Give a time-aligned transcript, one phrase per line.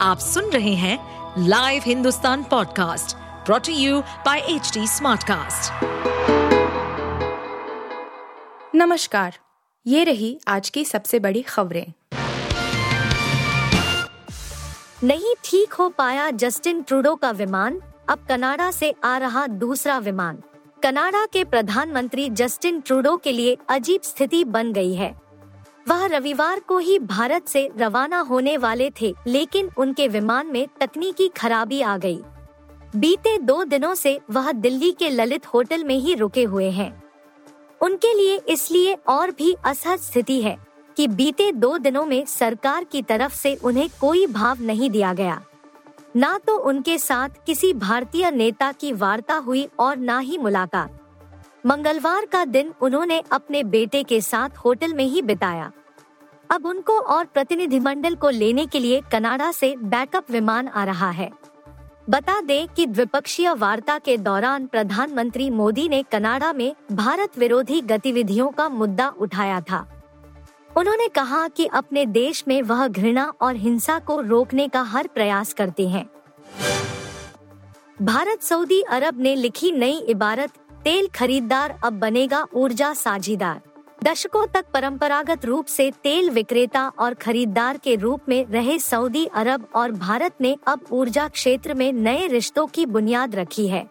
[0.00, 0.98] आप सुन रहे हैं
[1.48, 3.16] live Hindustan podcast
[3.46, 5.72] brought to you by H Smartcast.
[8.74, 9.38] नमस्कार
[9.86, 11.92] ये रही आज की सबसे बड़ी खबरें।
[15.04, 20.42] नहीं ठीक हो पाया जस्टिन ट्रूडो का विमान अब कनाडा से आ रहा दूसरा विमान।
[20.82, 25.25] कनाडा के प्रधानमंत्री जस्टिन ट्रूडो के लिए अजीब स्थिति बन गई है।
[25.88, 31.28] वह रविवार को ही भारत से रवाना होने वाले थे, लेकिन उनके विमान में तकनीकी
[31.28, 32.20] खराबी आ गई।
[32.96, 37.02] बीते दो दिनों से वह दिल्ली के ललित होटल में ही रुके हुए हैं।
[37.80, 40.56] उनके लिए इसलिए और भी असहज स्थिति है
[40.96, 45.42] कि बीते दो दिनों में सरकार की तरफ़ से उन्हें कोई भाव नहीं दिया गया।
[46.16, 50.98] न तो उनके साथ किसी भारतीय नेता की वार्ता हुई और न ही मुलाकात।
[51.66, 55.72] मंगलवार का दिन उन्होंने अपने बेटे के साथ होटल में ही बिताया।
[56.50, 61.30] अब उनको और प्रतिनिधिमंडल को लेने के लिए कनाडा से बैकअप विमान आ रहा है।
[62.10, 68.48] बता दें कि द्विपक्षीय वार्ता के दौरान प्रधानमंत्री मोदी ने कनाडा में भारत विरोधी गतिविधियों
[68.48, 69.86] का मुद्दा उठाया था।
[70.76, 75.52] उन्होंने कहा कि अपने देश में वह घृणा और हिंसा को रोकने का हर प्रयास
[75.52, 76.06] करते हैं।
[78.02, 80.50] भारत सऊदी अरब ने लिखी नई इबारत,
[80.84, 83.60] तेल खरीददार अब बनेगा ऊर्जा साझीदार।
[84.04, 89.66] दशकों तक परंपरागत रूप से तेल विक्रेता और खरीदार के रूप में रहे सऊदी अरब
[89.74, 93.86] और भारत ने अब ऊर्जा क्षेत्र में नए रिश्तों की बुनियाद रखी है।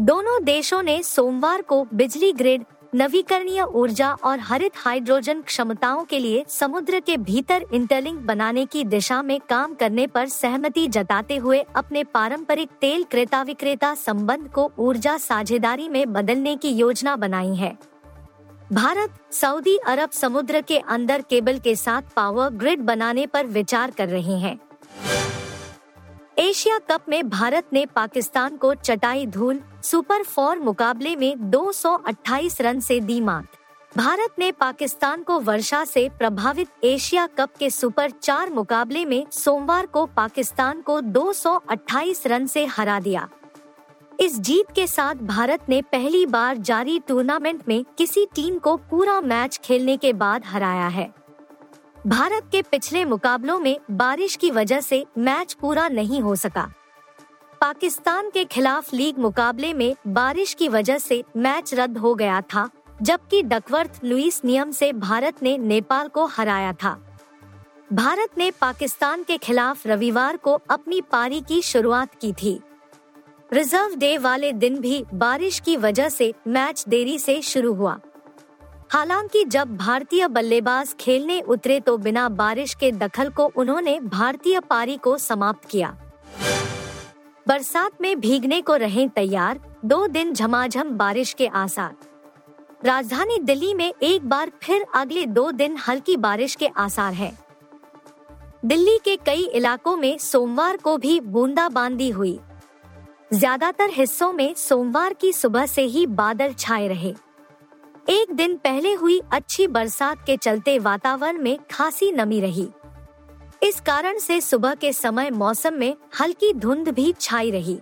[0.00, 6.44] दोनों देशों ने सोमवार को बिजली ग्रिड, नवीकरणीय ऊर्जा और हरित हाइड्रोजन क्षमताओं के लिए
[6.48, 12.04] समुद्र के भीतर इंटरलिंक बनाने की दिशा में काम करने पर सहमति जताते हुए अपने
[12.04, 17.76] पारंपरिक तेल क्रेता विक्रेता संबंध को ऊर्जा साझेदारी में बदलने की योजना बनाई है।
[18.72, 24.08] भारत सऊदी अरब समुद्र के अंदर केबल के साथ पावर ग्रिड बनाने पर विचार कर
[24.08, 24.60] रहे हैं।
[26.38, 32.80] एशिया कप में भारत ने पाकिस्तान को चटाई धूल, सुपर फोर मुकाबले में 228 रन
[32.80, 33.46] से दी मात।
[33.96, 39.86] भारत ने पाकिस्तान को वर्षा से प्रभावित एशिया कप के सुपर चार मुकाबले में सोमवार
[39.86, 43.28] को पाकिस्तान को 228 रन से हरा दिया।
[44.20, 49.20] इस जीत के साथ भारत ने पहली बार जारी टूर्नामेंट में किसी टीम को पूरा
[49.20, 51.14] मैच खेलने के बाद हराया है।
[52.06, 56.72] भारत के पिछले मुकाबलों में बारिश की वजह से मैच पूरा नहीं हो सका।
[57.60, 62.70] पाकिस्तान के खिलाफ लीग मुकाबले में बारिश की वजह से मैच रद्द हो गया था,
[63.02, 67.18] जबकि डकवर्थ लुइस नियम से भारत ने नेपाल को हराया था।
[67.92, 72.60] भारत ने पाकिस्तान के खिलाफ रविवार को अपनी पारी की शुरुआत की थी।
[73.52, 77.98] रिज़र्व डे वाले दिन भी बारिश की वजह से मैच देरी से शुरू हुआ।
[78.92, 84.96] हालाँकि जब भारतीय बल्लेबाज खेलने उतरे तो बिना बारिश के दखल को उन्होंने भारतीय पारी
[84.96, 85.96] को समाप्त किया।
[87.46, 91.96] बरसात में भीगने को रहे तैयार, दो दिन झमाझम बारिश के आसार।
[92.84, 97.38] राजधानी दिल्ली में एक बार फिर अगले दो दिन हल्की बारिश के आसार हैं।
[98.64, 102.38] दिल्ली के कई इलाकों में सोमवार को भी बूंदाबांदी हुई।
[103.30, 107.14] ज़्यादातर हिस्सों में सोमवार की सुबह से ही बादल छाए रहे।
[108.08, 112.68] एक दिन पहले हुई अच्छी बरसात के चलते वातावरण में खासी नमी रही।
[113.62, 117.78] इस कारण से सुबह के समय मौसम में हल्की धुंध भी छाई रही।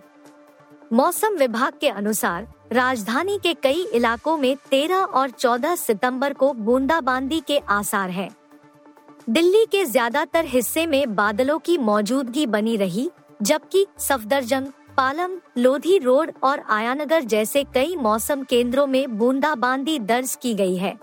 [0.93, 7.39] मौसम विभाग के अनुसार राजधानी के कई इलाकों में 13 और 14 सितंबर को बूंदाबांदी
[7.39, 8.29] के आसार हैं।
[9.29, 13.09] दिल्ली के ज़्यादातर हिस्से में बादलों की मौजूदगी बनी रही,
[13.41, 20.53] जबकि सफदरजंग पालम, लोधी रोड और आयानगर जैसे कई मौसम केंद्रों में बूंदाबांदी दर्ज की
[20.53, 20.93] गई है।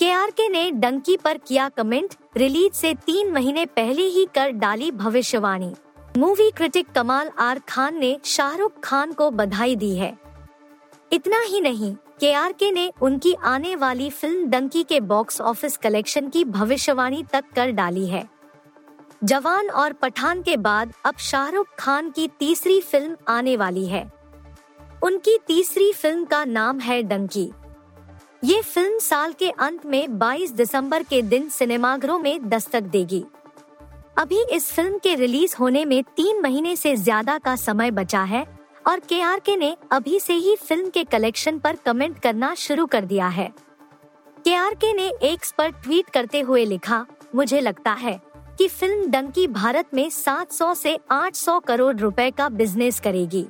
[0.00, 4.50] के आर के ने डंकी पर किया कमेंट, रिलीज़ से तीन महीने पहले ही कर
[4.50, 5.72] डाली भविष्यवाणी।
[6.18, 10.16] Movie critic Kamaal R Khan ने शाहरुख खान को बधाई दी है।
[11.12, 15.76] इतना ही नहीं के आर के ने उनकी आने वाली फ़िल्म डंकी के बॉक्स ऑफ़िस
[15.76, 18.33] कलेक्शन की भविष्यवाणी तक कर डाली है।
[19.22, 24.02] जवान और पठान के बाद अब शाहरुख खान की तीसरी फ़िल्म आने वाली है।
[25.02, 27.50] उनकी तीसरी फ़िल्म का नाम है डंकी।
[28.44, 33.24] ये फ़िल्म साल के अंत में 22 दिसंबर के दिन सिनेमाघरों में दस्तक देगी।
[34.18, 38.44] अभी इस फ़िल्म के रिलीज़ होने में तीन महीने से ज़्यादा का समय बचा है
[38.86, 42.86] और के आर के ने अभी से ही फ़िल्म के कलेक्शन पर कमेंट करना शुरू
[42.86, 43.52] कर दिया है।
[44.44, 48.20] के आर के ने एक्स पर ट्वीट करते हुए लिखा, मुझे लगता है
[48.58, 53.46] कि फ़िल्म डंकी भारत में 700 से 800 करोड़ रुपए का बिज़नेस करेगी।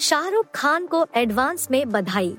[0.00, 2.36] शाहरुख खान को एडवांस में बधाई।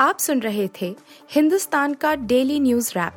[0.00, 0.96] आप सुन रहे थे
[1.30, 3.12] हिंदुस्तान का डेली न्यूज़ रैप,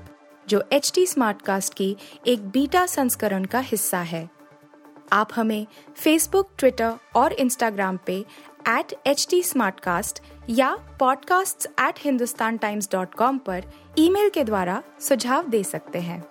[0.48, 4.30] जो एच टी स्मार्टकास्ट की एक बीटा संस्करण का हिस्सा है।
[5.14, 8.26] आप हमें फेसबुक ट्विटर और इंस्टाग्राम पे
[8.68, 9.44] एट एच टी
[10.50, 13.64] या podcasts@hindustantimes.com पर
[13.98, 16.31] ईमेल के द्वारा सुझाव दे सकते हैं।